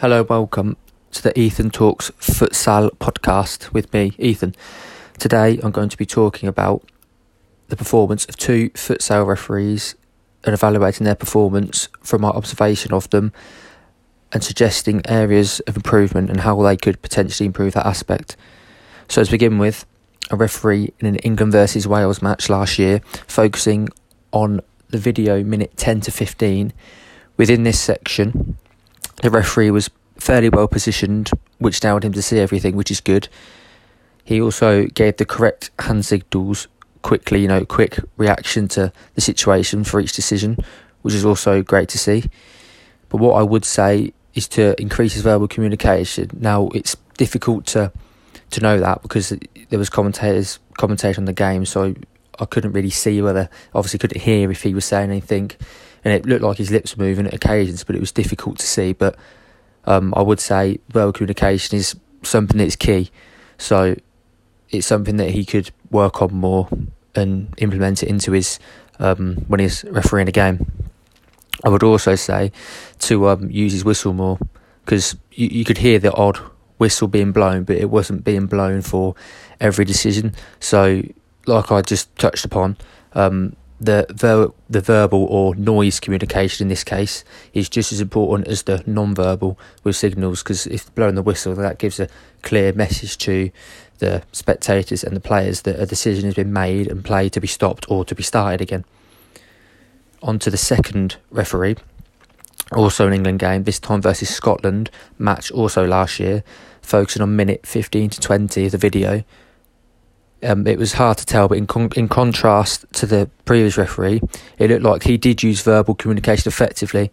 Hello, 0.00 0.22
welcome 0.22 0.76
to 1.10 1.20
the 1.20 1.36
Ethan 1.36 1.70
Talks 1.70 2.12
Futsal 2.20 2.90
podcast 2.98 3.72
with 3.72 3.92
me, 3.92 4.12
Ethan. 4.16 4.54
Today 5.18 5.58
I'm 5.60 5.72
going 5.72 5.88
to 5.88 5.96
be 5.96 6.06
talking 6.06 6.48
about 6.48 6.88
the 7.66 7.74
performance 7.74 8.24
of 8.26 8.36
two 8.36 8.70
futsal 8.70 9.26
referees 9.26 9.96
and 10.44 10.54
evaluating 10.54 11.04
their 11.04 11.16
performance 11.16 11.88
from 12.00 12.20
my 12.20 12.28
observation 12.28 12.92
of 12.92 13.10
them 13.10 13.32
and 14.30 14.44
suggesting 14.44 15.02
areas 15.08 15.58
of 15.66 15.74
improvement 15.74 16.30
and 16.30 16.42
how 16.42 16.62
they 16.62 16.76
could 16.76 17.02
potentially 17.02 17.48
improve 17.48 17.74
that 17.74 17.84
aspect. 17.84 18.36
So, 19.08 19.24
to 19.24 19.30
begin 19.32 19.58
with, 19.58 19.84
a 20.30 20.36
referee 20.36 20.94
in 21.00 21.08
an 21.08 21.16
England 21.16 21.50
versus 21.50 21.88
Wales 21.88 22.22
match 22.22 22.48
last 22.48 22.78
year, 22.78 23.00
focusing 23.26 23.88
on 24.30 24.60
the 24.90 24.98
video 24.98 25.42
minute 25.42 25.76
10 25.76 26.02
to 26.02 26.12
15. 26.12 26.72
Within 27.36 27.64
this 27.64 27.80
section, 27.80 28.56
the 29.22 29.30
referee 29.30 29.70
was 29.70 29.90
fairly 30.18 30.48
well 30.48 30.68
positioned, 30.68 31.30
which 31.58 31.82
allowed 31.82 32.04
him 32.04 32.12
to 32.12 32.22
see 32.22 32.38
everything, 32.38 32.76
which 32.76 32.90
is 32.90 33.00
good. 33.00 33.28
He 34.24 34.40
also 34.40 34.86
gave 34.86 35.16
the 35.16 35.24
correct 35.24 35.70
hand 35.78 36.04
signals 36.04 36.68
quickly, 37.02 37.40
you 37.40 37.48
know, 37.48 37.64
quick 37.64 37.98
reaction 38.16 38.68
to 38.68 38.92
the 39.14 39.20
situation 39.20 39.84
for 39.84 40.00
each 40.00 40.12
decision, 40.12 40.58
which 41.02 41.14
is 41.14 41.24
also 41.24 41.62
great 41.62 41.88
to 41.90 41.98
see. 41.98 42.24
But 43.08 43.18
what 43.18 43.34
I 43.34 43.42
would 43.42 43.64
say 43.64 44.12
is 44.34 44.48
to 44.48 44.80
increase 44.80 45.14
his 45.14 45.22
verbal 45.22 45.48
communication. 45.48 46.30
Now, 46.38 46.68
it's 46.74 46.96
difficult 47.16 47.66
to 47.66 47.92
to 48.50 48.60
know 48.60 48.78
that 48.80 49.02
because 49.02 49.34
there 49.68 49.78
was 49.78 49.90
commentators 49.90 50.58
commentating 50.78 51.18
on 51.18 51.24
the 51.26 51.32
game, 51.34 51.66
so 51.66 51.94
I 52.38 52.44
couldn't 52.46 52.72
really 52.72 52.90
see 52.90 53.20
whether 53.20 53.50
obviously 53.74 53.98
couldn't 53.98 54.22
hear 54.22 54.50
if 54.50 54.62
he 54.62 54.74
was 54.74 54.84
saying 54.84 55.10
anything, 55.10 55.50
and 56.08 56.16
it 56.16 56.26
looked 56.26 56.42
like 56.42 56.56
his 56.56 56.70
lips 56.70 56.96
were 56.96 57.04
moving 57.04 57.26
at 57.26 57.34
occasions, 57.34 57.84
but 57.84 57.94
it 57.94 58.00
was 58.00 58.12
difficult 58.12 58.58
to 58.58 58.66
see. 58.66 58.94
But 58.94 59.16
um, 59.84 60.14
I 60.16 60.22
would 60.22 60.40
say 60.40 60.78
verbal 60.88 61.12
communication 61.12 61.76
is 61.76 61.96
something 62.22 62.56
that's 62.56 62.76
key, 62.76 63.10
so 63.58 63.94
it's 64.70 64.86
something 64.86 65.16
that 65.18 65.30
he 65.30 65.44
could 65.44 65.70
work 65.90 66.22
on 66.22 66.34
more 66.34 66.68
and 67.14 67.52
implement 67.58 68.02
it 68.02 68.08
into 68.08 68.32
his 68.32 68.58
um, 68.98 69.36
when 69.48 69.60
he's 69.60 69.84
refereeing 69.84 70.28
a 70.28 70.32
game. 70.32 70.70
I 71.64 71.68
would 71.68 71.82
also 71.82 72.14
say 72.14 72.52
to 73.00 73.28
um, 73.28 73.50
use 73.50 73.72
his 73.72 73.84
whistle 73.84 74.14
more 74.14 74.38
because 74.84 75.16
you, 75.32 75.48
you 75.48 75.64
could 75.64 75.78
hear 75.78 75.98
the 75.98 76.12
odd 76.14 76.38
whistle 76.78 77.08
being 77.08 77.32
blown, 77.32 77.64
but 77.64 77.76
it 77.76 77.90
wasn't 77.90 78.24
being 78.24 78.46
blown 78.46 78.80
for 78.80 79.14
every 79.60 79.84
decision. 79.84 80.34
So 80.60 81.02
like 81.46 81.70
I 81.70 81.82
just 81.82 82.14
touched 82.16 82.44
upon, 82.44 82.78
um, 83.12 83.56
the 83.80 84.06
ver- 84.10 84.52
the 84.68 84.80
verbal 84.80 85.24
or 85.24 85.54
noise 85.54 86.00
communication 86.00 86.64
in 86.64 86.68
this 86.68 86.82
case 86.82 87.24
is 87.52 87.68
just 87.68 87.92
as 87.92 88.00
important 88.00 88.48
as 88.48 88.64
the 88.64 88.82
non-verbal 88.86 89.58
with 89.84 89.94
signals 89.94 90.42
because 90.42 90.66
if 90.66 90.92
blowing 90.94 91.14
the 91.14 91.22
whistle 91.22 91.54
that 91.54 91.78
gives 91.78 92.00
a 92.00 92.08
clear 92.42 92.72
message 92.72 93.16
to 93.18 93.50
the 93.98 94.22
spectators 94.32 95.04
and 95.04 95.14
the 95.14 95.20
players 95.20 95.62
that 95.62 95.78
a 95.78 95.86
decision 95.86 96.24
has 96.24 96.34
been 96.34 96.52
made 96.52 96.88
and 96.88 97.04
play 97.04 97.28
to 97.28 97.40
be 97.40 97.46
stopped 97.46 97.86
or 97.90 98.04
to 98.04 98.14
be 98.14 98.22
started 98.22 98.60
again. 98.60 98.84
On 100.22 100.38
to 100.40 100.50
the 100.50 100.56
second 100.56 101.16
referee, 101.30 101.76
also 102.72 103.06
an 103.06 103.12
England 103.12 103.38
game, 103.38 103.64
this 103.64 103.78
time 103.78 104.02
versus 104.02 104.34
Scotland, 104.34 104.90
match 105.18 105.50
also 105.52 105.86
last 105.86 106.18
year, 106.18 106.42
focusing 106.82 107.22
on 107.22 107.36
minute 107.36 107.66
15 107.66 108.10
to 108.10 108.20
20 108.20 108.66
of 108.66 108.72
the 108.72 108.78
video 108.78 109.24
um, 110.42 110.66
it 110.66 110.78
was 110.78 110.92
hard 110.94 111.18
to 111.18 111.26
tell, 111.26 111.48
but 111.48 111.58
in 111.58 111.66
con- 111.66 111.90
in 111.96 112.08
contrast 112.08 112.84
to 112.94 113.06
the 113.06 113.28
previous 113.44 113.76
referee, 113.76 114.20
it 114.58 114.70
looked 114.70 114.82
like 114.82 115.02
he 115.02 115.16
did 115.16 115.42
use 115.42 115.62
verbal 115.62 115.94
communication 115.94 116.48
effectively, 116.48 117.10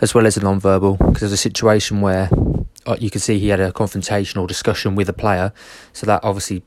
as 0.00 0.14
well 0.14 0.26
as 0.26 0.34
the 0.34 0.40
non-verbal. 0.40 0.96
Because 0.96 1.20
there's 1.20 1.32
a 1.32 1.36
situation 1.36 2.00
where 2.00 2.28
uh, 2.86 2.96
you 2.98 3.10
could 3.10 3.22
see 3.22 3.38
he 3.38 3.48
had 3.48 3.60
a 3.60 3.72
confrontational 3.72 4.48
discussion 4.48 4.96
with 4.96 5.08
a 5.08 5.12
player, 5.12 5.52
so 5.92 6.06
that 6.06 6.22
obviously 6.24 6.62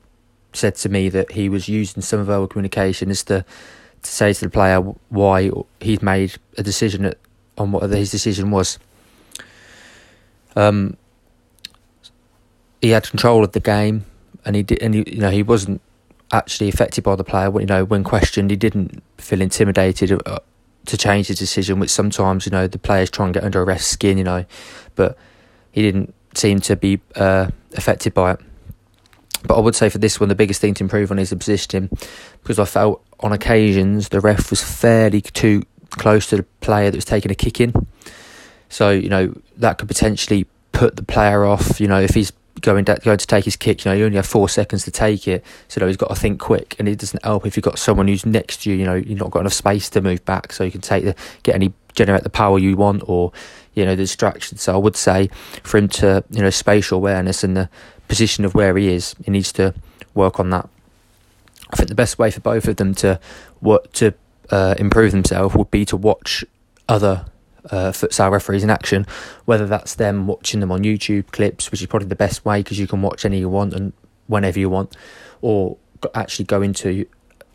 said 0.54 0.76
to 0.76 0.90
me 0.90 1.10
that 1.10 1.34
he 1.34 1.50
was 1.50 1.68
using 1.68 2.02
some 2.02 2.24
verbal 2.24 2.48
communication 2.48 3.10
as 3.10 3.24
to 3.24 3.44
to 4.02 4.10
say 4.10 4.32
to 4.32 4.46
the 4.46 4.50
player 4.50 4.80
why 5.10 5.52
he'd 5.82 6.02
made 6.02 6.36
a 6.58 6.64
decision 6.64 7.06
at, 7.06 7.18
on 7.58 7.72
what 7.72 7.90
his 7.90 8.12
decision 8.12 8.52
was. 8.52 8.80
Um, 10.56 10.96
he 12.82 12.92
had 12.92 13.10
control 13.10 13.44
of 13.44 13.52
the 13.52 13.60
game, 13.60 14.06
and 14.46 14.56
he 14.56 14.64
did, 14.64 14.82
and 14.82 14.94
he, 14.94 15.04
you 15.08 15.20
know 15.20 15.32
he 15.32 15.44
wasn't 15.44 15.82
actually 16.32 16.70
affected 16.70 17.04
by 17.04 17.16
the 17.16 17.24
player. 17.24 17.52
You 17.60 17.66
know, 17.66 17.86
when 17.86 18.04
questioned, 18.04 18.52
he 18.52 18.58
didn't 18.58 19.02
feel 19.18 19.42
intimidated 19.42 20.22
uh, 20.26 20.40
to 20.86 20.98
change 20.98 21.28
his 21.28 21.40
decision, 21.40 21.80
which 21.80 21.90
sometimes 21.90 22.46
you 22.46 22.52
know 22.52 22.68
the 22.68 22.80
players 22.80 23.10
try 23.10 23.26
and 23.26 23.34
get 23.34 23.44
under 23.44 23.62
a 23.62 23.66
ref's 23.66 23.86
skin. 23.86 24.18
You 24.18 24.24
know, 24.24 24.46
but 24.96 25.18
he 25.72 25.82
didn't 25.82 26.14
seem 26.34 26.60
to 26.62 26.76
be 26.76 27.00
uh, 27.16 27.50
affected 27.76 28.14
by 28.14 28.34
it. 28.34 28.40
But 29.44 29.58
I 29.58 29.60
would 29.60 29.76
say 29.76 29.90
for 29.90 29.98
this 30.00 30.20
one, 30.20 30.30
the 30.30 30.36
biggest 30.36 30.60
thing 30.60 30.74
to 30.76 30.84
improve 30.84 31.12
on 31.12 31.20
is 31.20 31.30
the 31.30 31.36
positioning, 31.36 31.90
because 32.42 32.60
I 32.60 32.66
felt 32.66 33.04
on 33.20 33.32
occasions 33.32 34.10
the 34.10 34.20
ref 34.20 34.50
was 34.50 34.64
fairly 34.64 35.22
too 35.22 35.64
close 35.92 36.28
to 36.28 36.38
the 36.38 36.44
player 36.62 36.92
that 36.92 36.98
was 36.98 37.06
taking 37.06 37.32
a 37.32 37.36
kick 37.36 37.62
in. 37.62 37.74
So 38.70 38.90
you 38.92 39.10
know 39.10 39.34
that 39.58 39.78
could 39.78 39.88
potentially 39.88 40.46
put 40.72 40.96
the 40.96 41.04
player 41.04 41.46
off. 41.46 41.80
You 41.80 41.88
know 41.88 42.02
if 42.02 42.14
he's 42.14 42.32
going 42.62 42.84
da- 42.84 42.98
going 42.98 43.18
to 43.18 43.28
take 43.28 43.46
his 43.46 43.56
kick, 43.56 43.86
you 43.86 43.92
know, 43.92 43.96
you 43.98 44.06
only 44.06 44.18
have 44.18 44.26
four 44.26 44.50
seconds 44.50 44.84
to 44.86 44.92
take 44.92 45.28
it, 45.28 45.44
so 45.68 45.86
he's 45.86 45.98
got 45.98 46.10
to 46.10 46.16
think 46.16 46.40
quick, 46.40 46.76
and 46.80 46.88
it 46.88 47.00
doesn't 47.00 47.24
help 47.24 47.46
if 47.46 47.56
you've 47.58 47.64
got 47.64 47.80
someone 47.80 48.08
who's 48.08 48.26
next 48.26 48.64
to 48.64 48.70
you. 48.70 48.76
You 48.76 48.86
know, 48.86 48.96
you've 48.96 49.20
not 49.20 49.32
got 49.32 49.42
enough 49.42 49.54
space 49.54 49.90
to 49.92 50.02
move 50.02 50.24
back, 50.26 50.52
so 50.52 50.64
you 50.64 50.72
can 50.72 50.82
take 50.82 51.04
the 51.04 51.16
get 51.44 51.56
any 51.56 51.74
generate 51.94 52.24
the 52.24 52.30
power 52.30 52.60
you 52.60 52.78
want, 52.78 53.04
or 53.08 53.32
you 53.74 53.86
know, 53.86 53.96
the 53.96 54.04
distraction. 54.04 54.58
So 54.58 54.74
I 54.74 54.78
would 54.78 54.96
say 54.96 55.30
for 55.64 55.78
him 55.78 55.88
to 55.90 56.24
you 56.32 56.42
know 56.42 56.50
spatial 56.50 56.98
awareness 56.98 57.44
and 57.44 57.56
the 57.56 57.70
position 58.08 58.46
of 58.46 58.56
where 58.56 58.78
he 58.78 58.90
is, 58.90 59.16
he 59.24 59.32
needs 59.32 59.52
to 59.54 59.74
work 60.14 60.40
on 60.40 60.50
that. 60.52 60.70
I 61.72 61.76
think 61.76 61.90
the 61.90 61.96
best 61.96 62.18
way 62.18 62.32
for 62.32 62.40
both 62.40 62.68
of 62.68 62.78
them 62.78 62.96
to 62.96 63.20
work 63.62 63.92
to 63.94 64.14
uh, 64.50 64.76
improve 64.78 65.12
themselves 65.12 65.56
would 65.56 65.72
be 65.72 65.86
to 65.86 65.98
watch 65.98 66.46
other 66.88 67.26
uh, 67.72 67.92
futsal 67.92 68.32
referees 68.32 68.64
in 68.64 68.70
action, 68.70 69.06
whether 69.46 69.66
that's 69.66 69.96
them 69.96 70.28
watching 70.28 70.60
them 70.60 70.72
on 70.72 70.84
YouTube 70.84 71.28
clips, 71.32 71.72
which 71.72 71.82
is 71.82 71.88
probably 71.88 72.08
the 72.08 72.16
best 72.16 72.46
way 72.46 72.62
because 72.62 72.80
you 72.80 72.88
can 72.88 73.02
watch 73.02 73.26
any 73.26 73.40
you 73.40 73.50
want 73.50 73.74
and 73.74 73.94
whenever 74.28 74.60
you 74.60 74.70
want, 74.70 74.96
or 75.42 75.78
actually 76.14 76.46
go 76.46 76.62
into 76.62 77.06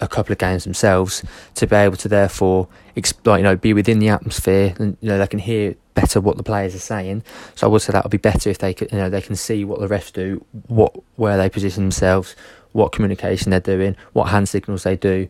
a 0.00 0.08
couple 0.08 0.32
of 0.32 0.38
games 0.38 0.64
themselves 0.64 1.22
to 1.54 1.66
be 1.66 1.76
able 1.76 1.96
to 1.96 2.08
therefore 2.08 2.66
exp- 2.96 3.36
you 3.36 3.42
know 3.42 3.54
be 3.54 3.72
within 3.72 4.00
the 4.00 4.08
atmosphere 4.08 4.74
and 4.78 4.96
you 5.00 5.08
know 5.08 5.16
they 5.16 5.28
can 5.28 5.38
hear 5.38 5.76
better 5.94 6.20
what 6.20 6.36
the 6.36 6.42
players 6.42 6.74
are 6.74 6.80
saying. 6.80 7.22
So 7.54 7.66
I 7.66 7.70
would 7.70 7.82
say 7.82 7.92
that 7.92 8.04
would 8.04 8.10
be 8.10 8.18
better 8.18 8.50
if 8.50 8.58
they 8.58 8.74
could 8.74 8.90
you 8.90 8.98
know 8.98 9.08
they 9.08 9.22
can 9.22 9.36
see 9.36 9.64
what 9.64 9.80
the 9.80 9.86
refs 9.86 10.12
do, 10.12 10.44
what 10.66 10.94
where 11.16 11.36
they 11.36 11.48
position 11.48 11.84
themselves, 11.84 12.34
what 12.72 12.92
communication 12.92 13.50
they're 13.50 13.60
doing, 13.60 13.96
what 14.12 14.28
hand 14.28 14.48
signals 14.48 14.82
they 14.82 14.96
do 14.96 15.28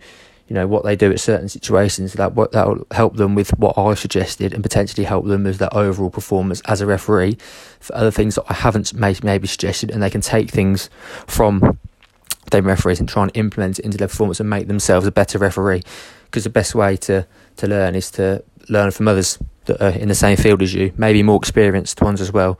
you 0.53 0.59
know 0.59 0.67
what 0.67 0.85
they 0.85 0.95
do 0.95 1.11
at 1.11 1.19
certain 1.19 1.49
situations 1.49 2.13
that 2.13 2.35
that 2.35 2.69
will 2.69 2.87
help 2.91 3.17
them 3.17 3.35
with 3.35 3.59
what 3.59 3.79
I 3.79 3.95
suggested 3.95 4.53
and 4.53 4.63
potentially 4.63 5.07
help 5.07 5.25
them 5.25 5.45
with 5.45 5.57
their 5.57 5.75
overall 5.75 6.11
performance 6.11 6.61
as 6.67 6.83
a 6.83 6.87
referee. 6.87 7.39
For 7.81 7.97
other 7.97 8.11
things 8.11 8.35
that 8.35 8.45
I 8.51 8.53
haven't 8.53 8.93
maybe 8.93 9.47
suggested 9.47 9.91
and 9.91 10.03
they 10.03 10.11
can 10.11 10.21
take 10.21 10.51
things 10.51 10.91
from 11.27 11.79
them 12.51 12.67
referees 12.67 13.01
and 13.01 13.09
try 13.09 13.23
and 13.23 13.33
implement 13.35 13.79
it 13.79 13.87
into 13.87 13.97
their 13.97 14.09
performance 14.09 14.41
and 14.41 14.51
make 14.51 14.69
themselves 14.69 15.07
a 15.07 15.11
better 15.11 15.39
referee. 15.39 15.85
Because 16.27 16.45
the 16.45 16.51
best 16.51 16.75
way 16.75 16.99
to 16.99 17.27
to 17.57 17.67
learn 17.67 17.95
is 17.95 18.11
to 18.11 18.45
learn 18.69 18.91
from 18.91 19.09
others 19.09 19.39
that 19.65 19.81
are 19.81 19.99
in 19.99 20.09
the 20.09 20.15
same 20.15 20.37
field 20.37 20.61
as 20.61 20.75
you. 20.75 20.93
Maybe 20.99 21.23
more 21.23 21.39
experienced 21.39 22.03
ones 22.03 22.21
as 22.21 22.31
well 22.31 22.59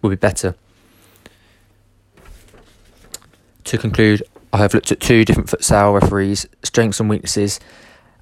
will 0.00 0.08
be 0.08 0.16
better. 0.16 0.54
To 3.64 3.76
conclude 3.76 4.22
I 4.54 4.58
have 4.58 4.72
looked 4.72 4.92
at 4.92 5.00
two 5.00 5.24
different 5.24 5.48
futsal 5.48 6.00
referees, 6.00 6.46
strengths 6.62 7.00
and 7.00 7.10
weaknesses, 7.10 7.58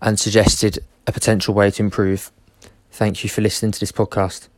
and 0.01 0.19
suggested 0.19 0.79
a 1.07 1.13
potential 1.13 1.53
way 1.53 1.71
to 1.71 1.83
improve. 1.83 2.33
Thank 2.91 3.23
you 3.23 3.29
for 3.29 3.43
listening 3.43 3.73
to 3.73 3.79
this 3.79 3.93
podcast. 3.93 4.49